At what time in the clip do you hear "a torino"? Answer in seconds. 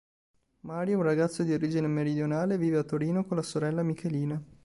2.79-3.23